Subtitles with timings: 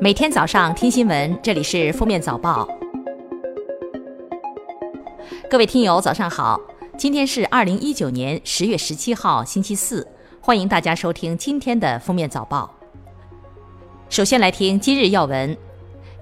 [0.00, 2.66] 每天早上听新闻，这里是《封面早报》。
[5.48, 6.60] 各位听友，早上好！
[6.98, 10.06] 今天是二零一九年十月十七号，星期四。
[10.40, 12.74] 欢迎大家收听今天的《封面早报》。
[14.08, 15.56] 首先来听今日要闻。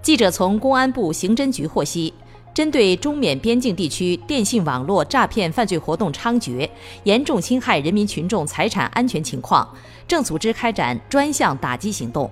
[0.02, 2.12] 记者从公安部刑侦局获悉，
[2.52, 6.68] 针对中缅边境地区电信网络诈骗犯罪活动猖獗，
[7.04, 9.66] 严重侵害人民群众财产安全情况，
[10.06, 12.30] 正组织开展专项打击行动。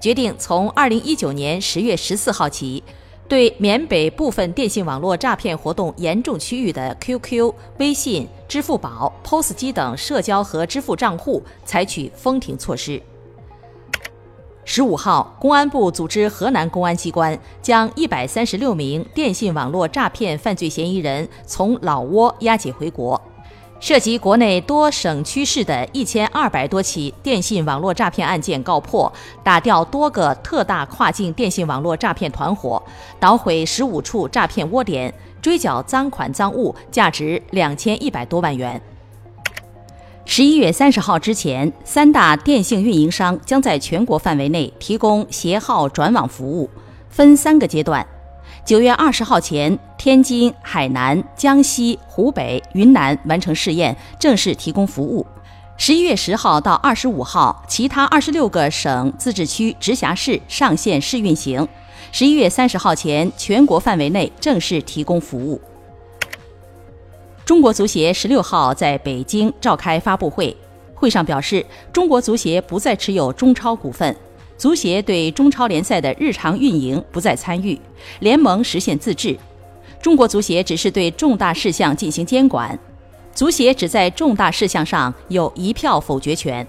[0.00, 2.82] 决定从二零一九年十月十四号起，
[3.28, 13.02] 对缅北部分电信网络诈骗活动严重区域的 QQ、微信、支付宝、POS 机等社交和支付账户采取封停措施。
[14.64, 23.18] 十五号，公安部组织河南公安机关将一百三十六名电信网络诈骗犯罪嫌疑人从老挝押解回国。
[23.80, 29.10] 涉及国内多省区市的一千二百多起电信网络诈骗案件告破，
[29.44, 32.82] 打掉多个特大跨境电信网络诈骗团伙，
[33.20, 38.80] 捣毁十五处诈骗窝点，追缴赃款赃物价值两千一百多万元。
[40.24, 46.68] 十一月三十号之前，三大电信运营商将在全国范围内提供携号转网服务，
[47.08, 48.04] 分三个阶段。
[48.64, 55.26] 九月二十号前，天津、海南、江西、湖北、云南完成试验，正式提供服务。
[55.76, 61.66] 十一月十号到二十五号，其他二十六个省、自治区、直辖市上线试运行。
[62.10, 65.60] 十一月三十号前，全国范围内正式提供服务。
[67.44, 70.54] 中国足协十六号在北京召开发布会，
[70.94, 74.14] 会上表示，中国足协不再持有中超股份。
[74.58, 77.80] 足协对中超联赛的日常运营不再参与，
[78.18, 79.38] 联盟实现自治。
[80.02, 82.76] 中国足协只是对重大事项进行监管，
[83.32, 86.66] 足协只在重大事项上有一票否决权。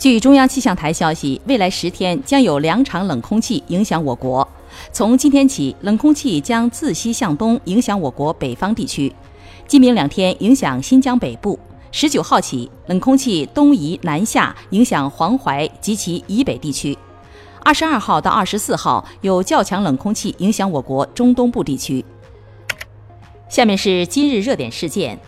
[0.00, 4.46] 据中央气象台消息，未来十天将有两场冷空气影响我国。
[4.90, 9.12] 从今天起，冷空气将自西向东影响我国北方地区，
[9.68, 11.56] 今明两天影响新疆北部。
[11.94, 16.96] 十九号起，冷空气东移南下，影响黄淮及其以北地区。
[17.62, 22.02] 二十二号到二十四号，有较强冷空气影响我国中东部地区。
[23.50, 25.20] 下面是今日热点事件：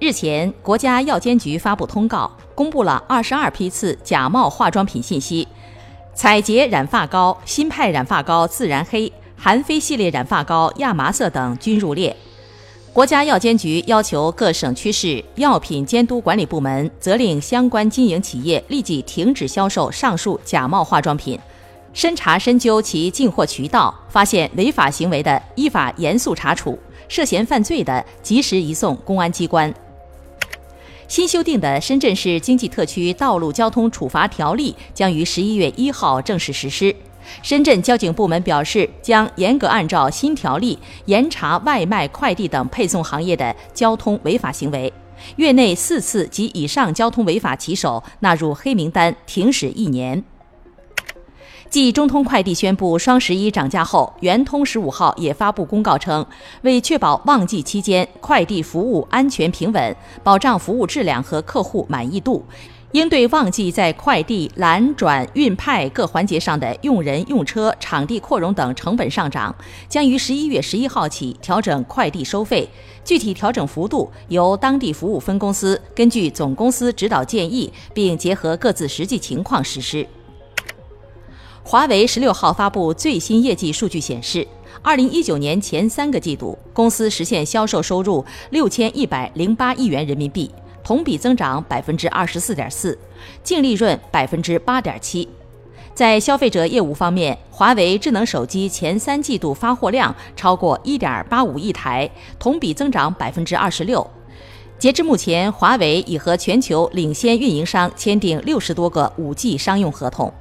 [0.00, 5.46] 日前，国家药监局发布通告，公布了二十二批次假冒化妆品信息，
[6.14, 12.16] 彩洁染发膏、新派染发膏自然黑、韩非系列染发膏亚麻色等均入列。
[12.92, 21.38] 国家药监局要求各省区市药品监督管理部门责令相关经营企业立即停止销售上述假冒化妆品，
[21.92, 26.76] 深查深究其进货渠道，发现违法行为的，依法严肃查处；
[27.08, 29.72] 涉嫌犯罪的，及时移送公安机关。
[31.06, 36.94] 新修订的《深圳市经济特区道路交通处罚条例》将于十一月一号正式实施。
[37.42, 44.92] 深圳交警部门表示，将严格按照新条例严查外卖、快递等配送行业的交通违法行为，
[45.36, 50.22] 月内四次及以上交通违法骑手纳入黑名单，停驶一年。
[51.70, 56.24] 继中通快递宣布双十一涨价后，圆通十五号也发布公告称，
[56.62, 62.42] 为确保旺季期间快递服务安全平稳，保障服务质量和客户满意度。
[62.92, 69.54] 应对旺季在快递揽转运派各环节上的用人、用车、场地扩容等成本上涨，
[69.90, 72.66] 将于十一月十一号起调整快递收费，
[73.04, 80.06] 具体调整幅度由当地服务分公司根据总公司指导建议，并结合各自实际情况实施。
[81.62, 84.48] 华为十六号发布最新业绩数据显示，
[84.80, 90.50] 二零一九年前三个季度，公司实现销售收入六千一百零八亿元人民币。
[90.88, 92.98] 同比增长百分之二十四点四，
[93.42, 95.28] 净利润百分之八点七。
[95.92, 104.10] 在消费者业务方面，华为智能手机前三季度发货量超过一点八五亿台，同比增长百分之二十六。
[104.78, 110.32] 截至目前，华为已和全球领先运营商签订六十多个五 G 商用合同。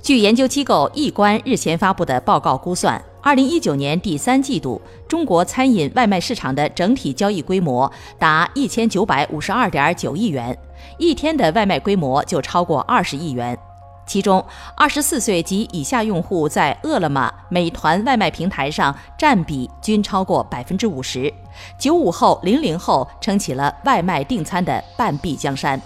[0.00, 3.04] 据研究机构易观日前发布的报告估算。
[3.24, 4.78] 二零一九年第三季度，
[5.08, 10.54] 中国餐饮外卖市场的整体交易规模达一千九百五十二点九亿元，
[10.98, 13.58] 一天的外卖规模就超过二十亿元。
[14.06, 14.44] 其中，
[14.76, 21.32] 二十四岁及以下用户在饿了么、美团外卖平台上占比均超过百分之五十，
[21.78, 25.80] 九五后、零零后撑起了外卖订餐的半壁江山。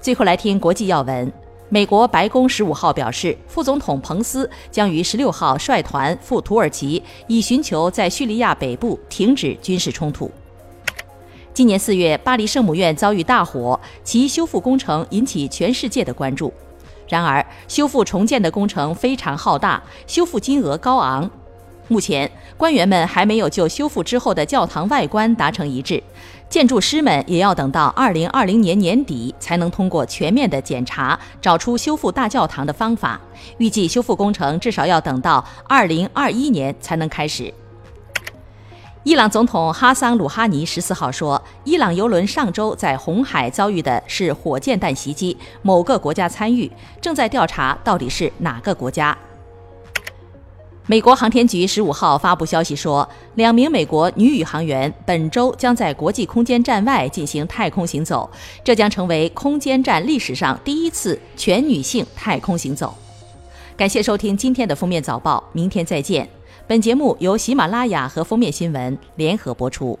[0.00, 1.32] 最后来听国际要闻。
[1.74, 10.30] 美国白宫十五号表示，副总统彭斯将于十六号率团赴土耳其，以寻求在叙利亚北部停止军事冲突。
[11.52, 16.54] 今年四月，巴黎圣母院遭遇大火，其修复工程引起全世界的关注。
[17.08, 21.28] 然而，修复重建的工程非常浩大，修复金额高昂。
[21.88, 26.00] 目前，官员们还没有就修复之后的教堂外观达成一致，
[26.54, 33.20] 建筑师们也要等到二零二零年年底才能通过全面的检查，找出修复大教堂的方法。
[33.58, 37.52] 预计修复工程至少要等到二零二一年才能开始。
[39.02, 46.70] 伊朗总统哈桑·鲁哈尼十四号说，伊朗油轮上周在红海遭遇的是火箭弹袭击，某个国家参与，
[47.00, 49.18] 正在调查到底是哪个国家。
[50.86, 58.30] 美国航天局十五号发布消息说，两名美国女宇航员本周将在国际空间站外进行太空行走，
[58.62, 62.94] 这将成为空间站历史上第一次全女性太空行走。
[63.78, 66.28] 感谢收听今天的封面早报，明天再见。
[66.66, 69.98] 本节目由喜马拉雅和封面新闻联合播出。